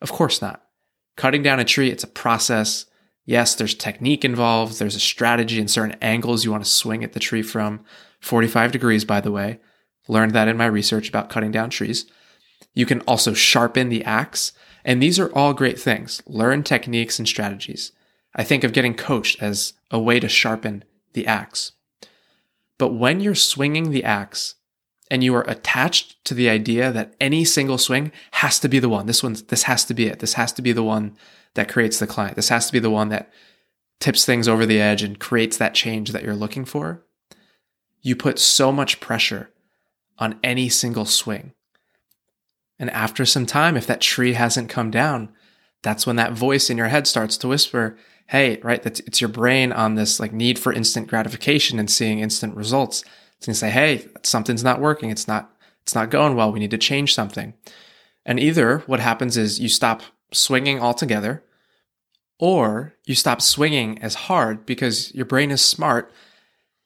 Of 0.02 0.12
course 0.12 0.42
not. 0.42 0.64
Cutting 1.16 1.44
down 1.44 1.60
a 1.60 1.66
tree, 1.66 1.90
it's 1.90 2.04
a 2.04 2.08
process. 2.08 2.86
Yes, 3.26 3.56
there's 3.56 3.74
technique 3.74 4.26
involved. 4.26 4.78
There's 4.78 4.96
a 4.96 5.00
strategy 5.00 5.60
and 5.60 5.72
certain 5.72 5.98
angles 6.02 6.44
you 6.44 6.52
want 6.52 6.64
to 6.66 6.70
swing 6.70 7.04
at 7.04 7.14
the 7.14 7.20
tree 7.20 7.42
from. 7.42 7.86
45 8.20 8.72
degrees, 8.72 9.06
by 9.06 9.22
the 9.22 9.32
way. 9.32 9.60
Learned 10.08 10.34
that 10.34 10.48
in 10.48 10.58
my 10.58 10.66
research 10.66 11.08
about 11.08 11.30
cutting 11.30 11.52
down 11.52 11.70
trees. 11.70 12.06
You 12.76 12.86
can 12.86 13.02
also 13.02 13.34
sharpen 13.34 13.90
the 13.90 14.04
axe. 14.04 14.52
And 14.84 15.02
these 15.02 15.20
are 15.20 15.34
all 15.34 15.54
great 15.54 15.80
things. 15.80 16.22
Learn 16.28 16.62
techniques 16.62 17.18
and 17.18 17.28
strategies. 17.28 17.92
I 18.36 18.44
think 18.44 18.64
of 18.64 18.74
getting 18.74 18.94
coached 18.94 19.42
as 19.42 19.74
a 19.90 19.98
way 19.98 20.20
to 20.20 20.30
sharpen 20.30 20.84
the 21.14 21.26
axe. 21.26 21.72
But 22.78 22.90
when 22.90 23.22
you're 23.22 23.34
swinging 23.34 23.90
the 23.90 24.04
axe 24.04 24.56
and 25.10 25.24
you 25.24 25.34
are 25.36 25.50
attached 25.50 26.24
to 26.26 26.34
the 26.34 26.50
idea 26.50 26.92
that 26.92 27.16
any 27.22 27.46
single 27.46 27.78
swing 27.78 28.12
has 28.32 28.60
to 28.60 28.68
be 28.68 28.80
the 28.80 28.90
one, 28.90 29.06
this 29.06 29.24
one, 29.24 29.38
this 29.48 29.64
has 29.64 29.86
to 29.86 29.94
be 29.94 30.08
it. 30.08 30.20
This 30.20 30.34
has 30.34 30.52
to 30.54 30.62
be 30.62 30.74
the 30.74 30.84
one 30.84 31.16
that 31.54 31.72
creates 31.72 32.00
the 32.00 32.08
client. 32.08 32.36
This 32.36 32.50
has 32.50 32.68
to 32.68 32.74
be 32.74 32.80
the 32.80 32.90
one 32.90 33.10
that 33.10 33.32
tips 34.02 34.26
things 34.26 34.48
over 34.48 34.66
the 34.66 34.82
edge 34.82 35.02
and 35.02 35.18
creates 35.18 35.58
that 35.58 35.74
change 35.74 36.12
that 36.12 36.24
you're 36.24 36.36
looking 36.36 36.66
for. 36.66 37.06
You 38.02 38.16
put 38.16 38.38
so 38.38 38.72
much 38.72 39.00
pressure 39.00 39.52
on 40.20 40.38
any 40.44 40.68
single 40.68 41.06
swing 41.06 41.54
and 42.80 42.90
after 42.90 43.26
some 43.26 43.46
time, 43.46 43.78
if 43.78 43.88
that 43.88 44.02
tree 44.02 44.34
hasn't 44.34 44.70
come 44.70 44.92
down, 44.92 45.30
that's 45.82 46.06
when 46.06 46.16
that 46.18 46.34
voice 46.34 46.70
in 46.70 46.78
your 46.78 46.88
head 46.88 47.08
starts 47.08 47.38
to 47.38 47.48
whisper, 47.48 47.98
Hey, 48.28 48.60
right. 48.64 48.82
That's, 48.82 49.02
it's 49.02 49.22
your 49.22 49.28
brain 49.28 49.72
on 49.72 49.96
this 49.96 50.20
like 50.20 50.34
need 50.34 50.58
for 50.58 50.74
instant 50.74 51.08
gratification 51.08 51.78
and 51.78 51.90
seeing 51.90 52.20
instant 52.20 52.56
results. 52.56 53.04
It's 53.38 53.46
going 53.46 53.54
to 53.54 53.60
say, 53.60 53.70
Hey, 53.70 54.08
something's 54.24 54.64
not 54.64 54.82
working. 54.82 55.12
It's 55.12 55.28
not, 55.28 55.56
it's 55.84 55.94
not 55.94 56.10
going 56.10 56.36
well. 56.36 56.52
We 56.52 56.60
need 56.60 56.72
to 56.72 56.78
change 56.78 57.14
something. 57.14 57.54
And 58.26 58.40
either 58.40 58.80
what 58.88 59.00
happens 59.00 59.38
is 59.38 59.60
you 59.60 59.70
stop 59.70 60.02
swinging 60.34 60.80
altogether 60.80 61.44
or 62.40 62.96
you 63.06 63.14
stop 63.14 63.42
swinging 63.42 64.02
as 64.02 64.16
hard 64.16 64.66
because 64.66 65.14
your 65.14 65.26
brain 65.26 65.52
is 65.52 65.62
smart. 65.62 66.12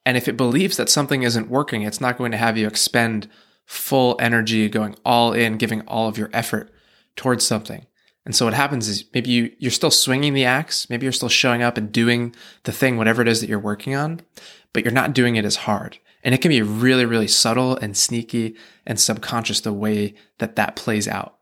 And 0.06 0.18
if 0.18 0.28
it 0.28 0.38
believes 0.38 0.76
that 0.78 0.90
something 0.90 1.24
isn't 1.24 1.50
working, 1.50 1.84
it's 1.84 2.02
not 2.02 2.18
going 2.18 2.32
to 2.32 2.38
have 2.38 2.58
you 2.58 2.68
expend 2.68 3.30
full 3.70 4.18
energy, 4.20 4.68
going 4.68 4.96
all 5.06 5.32
in, 5.32 5.56
giving 5.56 5.82
all 5.82 6.08
of 6.08 6.18
your 6.18 6.32
effort 6.34 6.72
towards 7.16 7.46
something. 7.46 7.86
And 8.26 8.36
so 8.36 8.46
what 8.46 8.56
happens 8.56 8.88
is 8.88 9.06
maybe 9.14 9.30
you, 9.30 9.52
you're 9.60 9.70
still 9.70 9.92
swinging 9.92 10.34
the 10.34 10.44
axe. 10.44 10.90
Maybe 10.90 11.06
you're 11.06 11.14
still 11.14 11.30
showing 11.30 11.62
up 11.62 11.78
and 11.78 11.92
doing 11.92 12.36
the 12.64 12.72
thing, 12.72 12.98
whatever 12.98 13.22
it 13.22 13.28
is 13.28 13.42
that 13.42 13.48
you're 13.48 13.60
working 13.60 13.94
on, 13.94 14.22
but 14.74 14.84
you're 14.84 14.92
not 14.92 15.14
doing 15.14 15.36
it 15.36 15.46
as 15.46 15.56
hard. 15.56 16.00
And 16.24 16.34
it 16.34 16.42
can 16.42 16.50
be 16.50 16.64
really, 16.64 17.06
really 17.06 17.28
subtle 17.28 17.78
and 17.78 17.96
sneaky 17.96 18.56
and 18.88 19.00
subconscious 19.00 19.62
the 19.62 19.72
way 19.72 20.16
that 20.40 20.56
that 20.56 20.76
plays 20.76 21.08
out. 21.08 21.38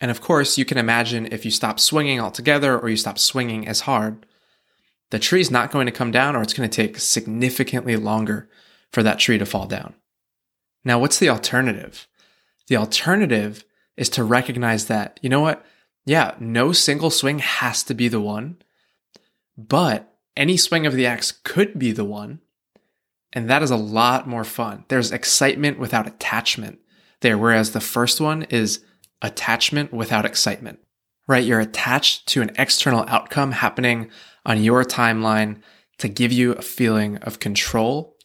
And 0.00 0.10
of 0.10 0.22
course, 0.22 0.56
you 0.56 0.64
can 0.64 0.78
imagine 0.78 1.28
if 1.30 1.44
you 1.44 1.50
stop 1.50 1.78
swinging 1.78 2.20
altogether 2.20 2.78
or 2.78 2.88
you 2.88 2.96
stop 2.96 3.18
swinging 3.18 3.68
as 3.68 3.80
hard, 3.80 4.24
the 5.10 5.18
tree's 5.18 5.50
not 5.50 5.70
going 5.70 5.84
to 5.84 5.92
come 5.92 6.10
down 6.10 6.36
or 6.36 6.40
it's 6.40 6.54
going 6.54 6.68
to 6.68 6.74
take 6.74 6.98
significantly 6.98 7.96
longer 7.96 8.48
for 8.90 9.02
that 9.02 9.18
tree 9.18 9.36
to 9.36 9.44
fall 9.44 9.66
down. 9.66 9.94
Now, 10.84 10.98
what's 10.98 11.18
the 11.18 11.28
alternative? 11.28 12.06
The 12.68 12.76
alternative 12.76 13.64
is 13.96 14.08
to 14.10 14.24
recognize 14.24 14.86
that, 14.86 15.18
you 15.22 15.28
know 15.28 15.40
what? 15.40 15.64
Yeah, 16.06 16.34
no 16.40 16.72
single 16.72 17.10
swing 17.10 17.40
has 17.40 17.82
to 17.84 17.94
be 17.94 18.08
the 18.08 18.20
one, 18.20 18.56
but 19.56 20.14
any 20.36 20.56
swing 20.56 20.86
of 20.86 20.94
the 20.94 21.06
axe 21.06 21.32
could 21.32 21.78
be 21.78 21.92
the 21.92 22.04
one. 22.04 22.40
And 23.32 23.48
that 23.48 23.62
is 23.62 23.70
a 23.70 23.76
lot 23.76 24.26
more 24.26 24.44
fun. 24.44 24.84
There's 24.88 25.12
excitement 25.12 25.78
without 25.78 26.06
attachment 26.06 26.80
there, 27.20 27.36
whereas 27.36 27.72
the 27.72 27.80
first 27.80 28.20
one 28.20 28.42
is 28.44 28.82
attachment 29.22 29.92
without 29.92 30.24
excitement, 30.24 30.78
right? 31.28 31.44
You're 31.44 31.60
attached 31.60 32.26
to 32.28 32.42
an 32.42 32.52
external 32.56 33.04
outcome 33.06 33.52
happening 33.52 34.10
on 34.46 34.62
your 34.64 34.84
timeline 34.84 35.60
to 35.98 36.08
give 36.08 36.32
you 36.32 36.52
a 36.52 36.62
feeling 36.62 37.18
of 37.18 37.38
control. 37.38 38.16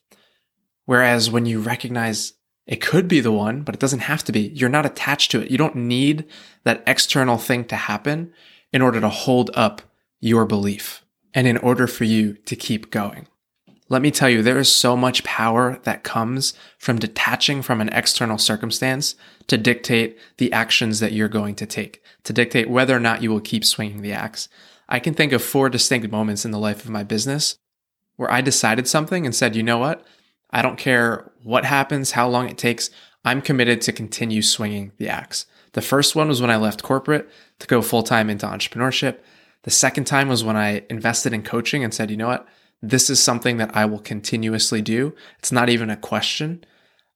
Whereas 0.86 1.30
when 1.30 1.46
you 1.46 1.60
recognize 1.60 2.34
it 2.68 2.82
could 2.82 3.08
be 3.08 3.20
the 3.20 3.32
one, 3.32 3.62
but 3.62 3.76
it 3.76 3.82
doesn't 3.82 4.00
have 4.00 4.24
to 4.24 4.32
be. 4.32 4.48
You're 4.50 4.70
not 4.70 4.86
attached 4.86 5.32
to 5.32 5.42
it. 5.42 5.52
You 5.52 5.58
don't 5.58 5.76
need 5.76 6.26
that 6.64 6.84
external 6.88 7.38
thing 7.38 7.66
to 7.66 7.76
happen 7.76 8.34
in 8.74 8.82
order 8.82 9.00
to 9.00 9.10
hold 9.10 9.52
up 9.54 9.82
your 10.20 10.46
belief 10.46 11.04
and 11.34 11.48
in 11.48 11.58
order 11.58 11.86
for 11.86 12.06
you 12.06 12.34
to 12.46 12.56
keep 12.56 12.90
going. 12.90 13.28
Let 13.88 14.02
me 14.02 14.10
tell 14.10 14.30
you, 14.30 14.42
there 14.42 14.58
is 14.58 14.74
so 14.74 14.98
much 14.98 15.24
power 15.24 15.80
that 15.84 16.04
comes 16.04 16.56
from 16.80 16.98
detaching 16.98 17.62
from 17.62 17.82
an 17.82 17.90
external 17.90 18.40
circumstance 18.40 19.14
to 19.46 19.60
dictate 19.60 20.18
the 20.38 20.52
actions 20.52 21.00
that 21.02 21.12
you're 21.12 21.28
going 21.28 21.54
to 21.56 21.68
take, 21.68 22.02
to 22.24 22.34
dictate 22.34 22.68
whether 22.68 22.96
or 22.96 23.00
not 23.00 23.22
you 23.22 23.30
will 23.30 23.42
keep 23.42 23.64
swinging 23.64 24.02
the 24.02 24.12
axe. 24.12 24.50
I 24.90 25.00
can 25.00 25.14
think 25.14 25.34
of 25.34 25.44
four 25.44 25.70
distinct 25.70 26.10
moments 26.12 26.46
in 26.46 26.52
the 26.52 26.58
life 26.58 26.84
of 26.84 26.90
my 26.90 27.04
business 27.04 27.58
where 28.16 28.32
I 28.32 28.42
decided 28.42 28.88
something 28.88 29.24
and 29.24 29.36
said, 29.36 29.56
you 29.56 29.62
know 29.62 29.78
what? 29.78 30.04
I 30.56 30.62
don't 30.62 30.78
care 30.78 31.30
what 31.44 31.66
happens, 31.66 32.12
how 32.12 32.30
long 32.30 32.48
it 32.48 32.58
takes. 32.58 32.90
I'm 33.26 33.42
committed 33.42 33.82
to 33.82 33.92
continue 33.92 34.42
swinging 34.42 34.94
the 34.98 35.10
axe. 35.10 35.48
The 35.74 35.82
first 35.82 36.16
one 36.16 36.30
was 36.30 36.40
when 36.40 36.50
I 36.50 36.56
left 36.56 36.82
corporate 36.82 37.30
to 37.60 37.68
go 37.68 37.82
full 37.82 38.04
time 38.04 38.30
into 38.30 38.46
entrepreneurship. 38.48 39.18
The 39.64 39.72
second 39.72 40.06
time 40.06 40.30
was 40.30 40.46
when 40.46 40.56
I 40.56 40.86
invested 40.90 41.34
in 41.34 41.44
coaching 41.44 41.84
and 41.84 41.94
said, 41.94 42.10
you 42.10 42.16
know 42.16 42.30
what? 42.30 42.48
This 42.82 43.10
is 43.10 43.22
something 43.22 43.58
that 43.58 43.76
I 43.76 43.84
will 43.84 44.00
continuously 44.00 44.82
do. 44.82 45.14
It's 45.40 45.52
not 45.52 45.68
even 45.68 45.90
a 45.90 45.98
question. 45.98 46.64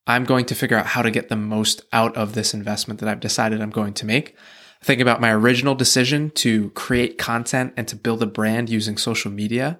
I'm 0.05 0.25
going 0.25 0.45
to 0.47 0.55
figure 0.55 0.75
out 0.75 0.87
how 0.87 1.01
to 1.01 1.11
get 1.11 1.29
the 1.29 1.37
most 1.37 1.83
out 1.93 2.17
of 2.17 2.33
this 2.33 2.53
investment 2.53 2.99
that 2.99 3.07
I've 3.07 3.21
decided 3.21 3.61
I'm 3.61 3.69
going 3.69 3.93
to 3.93 4.05
make. 4.05 4.35
Think 4.81 4.99
about 4.99 5.21
my 5.21 5.31
original 5.31 5.75
decision 5.75 6.31
to 6.31 6.71
create 6.71 7.17
content 7.17 7.73
and 7.77 7.87
to 7.87 7.95
build 7.95 8.21
a 8.21 8.25
brand 8.25 8.69
using 8.69 8.97
social 8.97 9.31
media. 9.31 9.79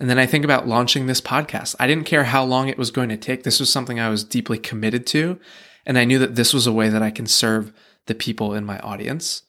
And 0.00 0.08
then 0.08 0.18
I 0.18 0.24
think 0.24 0.44
about 0.46 0.66
launching 0.66 1.06
this 1.06 1.20
podcast. 1.20 1.76
I 1.78 1.86
didn't 1.86 2.06
care 2.06 2.24
how 2.24 2.42
long 2.42 2.68
it 2.68 2.78
was 2.78 2.90
going 2.90 3.10
to 3.10 3.18
take. 3.18 3.42
This 3.42 3.60
was 3.60 3.70
something 3.70 4.00
I 4.00 4.08
was 4.08 4.24
deeply 4.24 4.58
committed 4.58 5.06
to. 5.08 5.38
And 5.84 5.98
I 5.98 6.06
knew 6.06 6.18
that 6.18 6.36
this 6.36 6.54
was 6.54 6.66
a 6.66 6.72
way 6.72 6.88
that 6.88 7.02
I 7.02 7.10
can 7.10 7.26
serve 7.26 7.72
the 8.06 8.14
people 8.14 8.54
in 8.54 8.64
my 8.64 8.78
audience. 8.78 9.42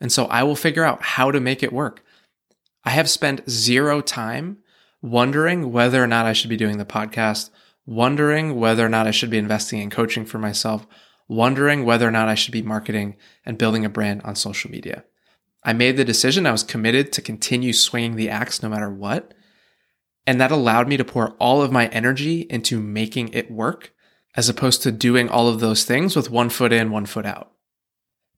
And 0.00 0.10
so 0.10 0.24
I 0.26 0.42
will 0.42 0.56
figure 0.56 0.84
out 0.84 1.02
how 1.02 1.30
to 1.30 1.38
make 1.38 1.62
it 1.62 1.72
work. 1.72 2.02
I 2.84 2.90
have 2.90 3.10
spent 3.10 3.48
zero 3.48 4.00
time 4.00 4.58
wondering 5.02 5.70
whether 5.70 6.02
or 6.02 6.06
not 6.06 6.24
I 6.24 6.32
should 6.32 6.50
be 6.50 6.56
doing 6.56 6.78
the 6.78 6.86
podcast, 6.86 7.50
wondering 7.84 8.58
whether 8.58 8.86
or 8.86 8.88
not 8.88 9.06
I 9.06 9.10
should 9.10 9.30
be 9.30 9.38
investing 9.38 9.80
in 9.80 9.90
coaching 9.90 10.24
for 10.24 10.38
myself, 10.38 10.86
wondering 11.28 11.84
whether 11.84 12.08
or 12.08 12.10
not 12.10 12.28
I 12.28 12.34
should 12.34 12.52
be 12.52 12.62
marketing 12.62 13.16
and 13.44 13.58
building 13.58 13.84
a 13.84 13.90
brand 13.90 14.22
on 14.22 14.34
social 14.34 14.70
media. 14.70 15.04
I 15.62 15.74
made 15.74 15.98
the 15.98 16.04
decision. 16.04 16.46
I 16.46 16.52
was 16.52 16.62
committed 16.62 17.12
to 17.12 17.22
continue 17.22 17.74
swinging 17.74 18.16
the 18.16 18.30
axe 18.30 18.62
no 18.62 18.70
matter 18.70 18.90
what. 18.90 19.34
And 20.26 20.40
that 20.40 20.50
allowed 20.50 20.88
me 20.88 20.96
to 20.96 21.04
pour 21.04 21.30
all 21.32 21.62
of 21.62 21.72
my 21.72 21.88
energy 21.88 22.46
into 22.48 22.80
making 22.80 23.28
it 23.34 23.50
work 23.50 23.92
as 24.34 24.48
opposed 24.48 24.82
to 24.82 24.92
doing 24.92 25.28
all 25.28 25.48
of 25.48 25.60
those 25.60 25.84
things 25.84 26.16
with 26.16 26.30
one 26.30 26.48
foot 26.48 26.72
in, 26.72 26.90
one 26.90 27.06
foot 27.06 27.26
out. 27.26 27.52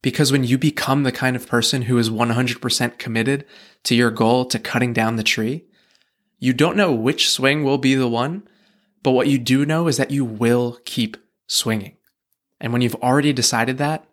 Because 0.02 0.30
when 0.30 0.44
you 0.44 0.58
become 0.58 1.02
the 1.02 1.12
kind 1.12 1.36
of 1.36 1.48
person 1.48 1.82
who 1.82 1.98
is 1.98 2.10
100% 2.10 2.98
committed 2.98 3.46
to 3.84 3.94
your 3.94 4.10
goal 4.10 4.44
to 4.46 4.58
cutting 4.58 4.92
down 4.92 5.16
the 5.16 5.22
tree, 5.22 5.64
you 6.38 6.52
don't 6.52 6.76
know 6.76 6.92
which 6.92 7.30
swing 7.30 7.64
will 7.64 7.78
be 7.78 7.94
the 7.94 8.08
one, 8.08 8.46
but 9.02 9.12
what 9.12 9.28
you 9.28 9.38
do 9.38 9.64
know 9.64 9.88
is 9.88 9.96
that 9.96 10.10
you 10.10 10.24
will 10.24 10.78
keep 10.84 11.16
swinging. 11.46 11.96
And 12.60 12.72
when 12.72 12.82
you've 12.82 12.94
already 12.96 13.32
decided 13.32 13.78
that, 13.78 14.06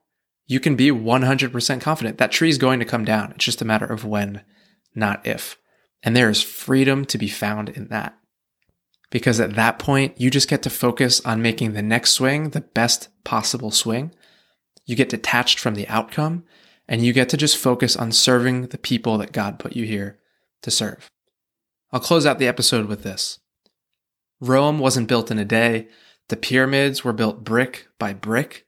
you 0.47 0.59
can 0.59 0.75
be 0.75 0.89
100% 0.89 1.81
confident 1.81 2.17
that 2.17 2.31
tree 2.31 2.49
is 2.49 2.57
going 2.57 2.79
to 2.79 2.85
come 2.85 3.05
down. 3.05 3.31
It's 3.31 3.45
just 3.45 3.61
a 3.61 3.65
matter 3.65 3.85
of 3.85 4.05
when, 4.05 4.41
not 4.95 5.25
if. 5.25 5.57
And 6.03 6.15
there 6.15 6.29
is 6.29 6.43
freedom 6.43 7.05
to 7.05 7.17
be 7.17 7.29
found 7.29 7.69
in 7.69 7.87
that. 7.87 8.17
Because 9.09 9.39
at 9.39 9.55
that 9.55 9.79
point, 9.79 10.19
you 10.19 10.29
just 10.29 10.49
get 10.49 10.63
to 10.63 10.69
focus 10.69 11.21
on 11.21 11.41
making 11.41 11.73
the 11.73 11.81
next 11.81 12.11
swing 12.11 12.49
the 12.49 12.61
best 12.61 13.09
possible 13.23 13.71
swing. 13.71 14.13
You 14.85 14.95
get 14.95 15.09
detached 15.09 15.59
from 15.59 15.75
the 15.75 15.87
outcome 15.87 16.43
and 16.87 17.05
you 17.05 17.13
get 17.13 17.29
to 17.29 17.37
just 17.37 17.57
focus 17.57 17.95
on 17.95 18.11
serving 18.11 18.67
the 18.67 18.77
people 18.77 19.17
that 19.19 19.31
God 19.31 19.59
put 19.59 19.75
you 19.75 19.85
here 19.85 20.19
to 20.63 20.71
serve. 20.71 21.09
I'll 21.91 21.99
close 21.99 22.25
out 22.25 22.39
the 22.39 22.47
episode 22.47 22.87
with 22.87 23.03
this. 23.03 23.39
Rome 24.41 24.79
wasn't 24.79 25.07
built 25.07 25.31
in 25.31 25.39
a 25.39 25.45
day. 25.45 25.87
The 26.29 26.35
pyramids 26.35 27.03
were 27.03 27.13
built 27.13 27.43
brick 27.43 27.87
by 27.99 28.13
brick. 28.13 28.65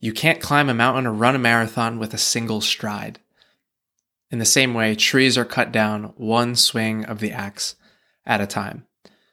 You 0.00 0.12
can't 0.12 0.40
climb 0.40 0.68
a 0.68 0.74
mountain 0.74 1.06
or 1.06 1.12
run 1.12 1.36
a 1.36 1.38
marathon 1.38 1.98
with 1.98 2.14
a 2.14 2.18
single 2.18 2.60
stride. 2.60 3.20
In 4.30 4.38
the 4.38 4.44
same 4.44 4.74
way, 4.74 4.94
trees 4.94 5.38
are 5.38 5.44
cut 5.44 5.70
down 5.70 6.12
one 6.16 6.56
swing 6.56 7.04
of 7.04 7.20
the 7.20 7.32
axe 7.32 7.76
at 8.24 8.40
a 8.40 8.46
time. 8.46 8.86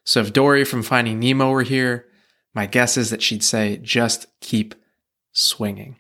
So 0.03 0.19
if 0.19 0.33
Dory 0.33 0.65
from 0.65 0.83
Finding 0.83 1.19
Nemo 1.19 1.49
were 1.49 1.63
here, 1.63 2.07
my 2.53 2.65
guess 2.65 2.97
is 2.97 3.09
that 3.09 3.21
she'd 3.21 3.43
say, 3.43 3.77
just 3.77 4.27
keep 4.39 4.75
swinging. 5.31 5.97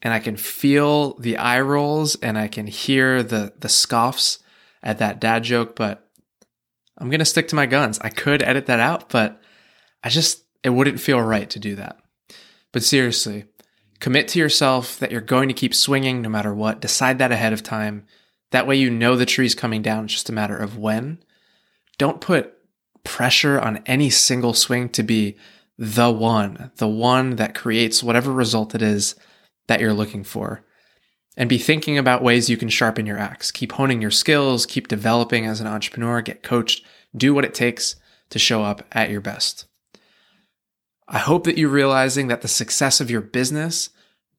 And 0.00 0.14
I 0.14 0.20
can 0.20 0.36
feel 0.36 1.14
the 1.18 1.36
eye 1.38 1.60
rolls 1.60 2.14
and 2.16 2.38
I 2.38 2.46
can 2.46 2.68
hear 2.68 3.22
the, 3.22 3.52
the 3.58 3.68
scoffs 3.68 4.38
at 4.82 4.98
that 4.98 5.20
dad 5.20 5.42
joke, 5.42 5.74
but 5.74 6.08
I'm 6.96 7.10
going 7.10 7.18
to 7.18 7.24
stick 7.24 7.48
to 7.48 7.56
my 7.56 7.66
guns. 7.66 7.98
I 8.00 8.10
could 8.10 8.42
edit 8.42 8.66
that 8.66 8.78
out, 8.78 9.08
but 9.08 9.40
I 10.04 10.08
just, 10.08 10.44
it 10.62 10.70
wouldn't 10.70 11.00
feel 11.00 11.20
right 11.20 11.50
to 11.50 11.58
do 11.58 11.74
that. 11.76 11.98
But 12.72 12.84
seriously, 12.84 13.46
Commit 14.00 14.28
to 14.28 14.38
yourself 14.38 14.98
that 14.98 15.10
you're 15.10 15.20
going 15.20 15.48
to 15.48 15.54
keep 15.54 15.74
swinging 15.74 16.22
no 16.22 16.28
matter 16.28 16.54
what. 16.54 16.80
Decide 16.80 17.18
that 17.18 17.32
ahead 17.32 17.52
of 17.52 17.62
time. 17.62 18.04
That 18.50 18.66
way 18.66 18.76
you 18.76 18.90
know 18.90 19.16
the 19.16 19.26
tree's 19.26 19.54
coming 19.54 19.82
down. 19.82 20.04
It's 20.04 20.14
just 20.14 20.28
a 20.28 20.32
matter 20.32 20.56
of 20.56 20.78
when. 20.78 21.18
Don't 21.98 22.20
put 22.20 22.54
pressure 23.04 23.60
on 23.60 23.82
any 23.86 24.10
single 24.10 24.54
swing 24.54 24.88
to 24.90 25.02
be 25.02 25.36
the 25.76 26.10
one, 26.10 26.70
the 26.76 26.88
one 26.88 27.36
that 27.36 27.54
creates 27.54 28.02
whatever 28.02 28.32
result 28.32 28.74
it 28.74 28.82
is 28.82 29.14
that 29.68 29.80
you're 29.80 29.92
looking 29.92 30.24
for. 30.24 30.64
And 31.36 31.48
be 31.48 31.58
thinking 31.58 31.96
about 31.96 32.22
ways 32.22 32.50
you 32.50 32.56
can 32.56 32.68
sharpen 32.68 33.06
your 33.06 33.18
axe. 33.18 33.52
Keep 33.52 33.72
honing 33.72 34.02
your 34.02 34.10
skills, 34.10 34.66
keep 34.66 34.88
developing 34.88 35.46
as 35.46 35.60
an 35.60 35.68
entrepreneur, 35.68 36.20
get 36.20 36.42
coached, 36.42 36.84
do 37.16 37.32
what 37.32 37.44
it 37.44 37.54
takes 37.54 37.94
to 38.30 38.40
show 38.40 38.64
up 38.64 38.82
at 38.90 39.10
your 39.10 39.20
best. 39.20 39.67
I 41.10 41.18
hope 41.18 41.44
that 41.44 41.56
you're 41.56 41.70
realizing 41.70 42.28
that 42.28 42.42
the 42.42 42.48
success 42.48 43.00
of 43.00 43.10
your 43.10 43.22
business 43.22 43.88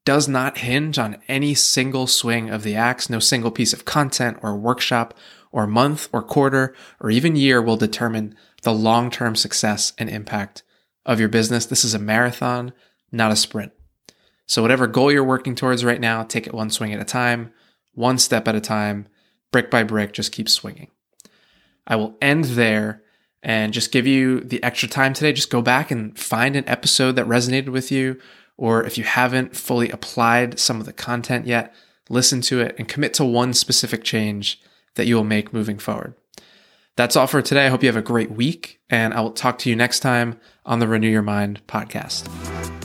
does 0.06 0.28
not 0.28 0.60
hinge 0.60 1.00
on 1.00 1.18
any 1.28 1.56
single 1.56 2.06
swing 2.06 2.52
of 2.52 2.62
the 2.62 2.76
axe. 2.76 3.10
No 3.10 3.18
single 3.18 3.50
piece 3.50 3.74
of 3.74 3.86
content 3.86 4.38
or 4.44 4.56
workshop 4.56 5.16
or 5.52 5.66
month 5.66 6.08
or 6.14 6.22
quarter 6.22 6.76
or 7.00 7.10
even 7.10 7.36
year 7.36 7.60
will 7.60 7.76
determine 7.76 8.36
the 8.62 8.74
long 8.74 9.10
term 9.10 9.36
success 9.36 9.94
and 9.98 10.10
impact 10.10 10.62
of 11.08 11.20
your 11.20 11.30
business. 11.30 11.66
This 11.66 11.84
is 11.84 11.96
a 11.96 12.00
marathon, 12.00 12.72
not 13.12 13.32
a 13.32 13.36
sprint. 13.36 13.72
So, 14.46 14.62
whatever 14.62 14.86
goal 14.86 15.12
you're 15.12 15.24
working 15.24 15.56
towards 15.56 15.84
right 15.84 16.00
now, 16.00 16.24
take 16.24 16.46
it 16.46 16.54
one 16.54 16.70
swing 16.70 16.94
at 16.94 17.02
a 17.02 17.06
time, 17.06 17.52
one 17.94 18.20
step 18.20 18.48
at 18.48 18.56
a 18.56 18.62
time, 18.62 19.08
brick 19.52 19.72
by 19.72 19.84
brick, 19.84 20.14
just 20.14 20.32
keep 20.32 20.48
swinging. 20.48 20.92
I 21.88 21.96
will 21.96 22.16
end 22.22 22.46
there 22.46 23.02
and 23.42 23.74
just 23.74 23.92
give 23.92 24.06
you 24.06 24.42
the 24.42 24.62
extra 24.64 24.90
time 24.90 25.14
today. 25.14 25.34
Just 25.34 25.50
go 25.50 25.62
back 25.62 25.92
and 25.92 26.18
find 26.18 26.56
an 26.56 26.68
episode 26.68 27.14
that 27.14 27.26
resonated 27.26 27.70
with 27.70 27.92
you. 27.92 28.20
Or 28.58 28.84
if 28.84 28.98
you 28.98 29.06
haven't 29.06 29.56
fully 29.56 29.90
applied 29.90 30.60
some 30.60 30.80
of 30.80 30.86
the 30.86 30.94
content 30.94 31.48
yet, 31.48 31.74
listen 32.10 32.42
to 32.42 32.60
it 32.60 32.76
and 32.78 32.88
commit 32.88 33.14
to 33.16 33.26
one 33.26 33.54
specific 33.54 34.04
change 34.04 34.62
that 34.96 35.08
you 35.08 35.16
will 35.16 35.24
make 35.24 35.54
moving 35.54 35.78
forward. 35.78 36.14
That's 36.98 37.16
all 37.16 37.28
for 37.28 37.42
today. 37.42 37.68
I 37.68 37.70
hope 37.70 37.82
you 37.82 37.88
have 37.88 37.96
a 37.96 38.02
great 38.02 38.32
week, 38.32 38.82
and 38.90 39.14
I 39.14 39.22
will 39.22 39.32
talk 39.32 39.58
to 39.60 39.70
you 39.70 39.76
next 39.78 40.02
time 40.02 40.38
on 40.66 40.80
the 40.80 40.88
Renew 40.88 41.08
Your 41.10 41.22
Mind 41.22 41.66
podcast. 41.66 42.79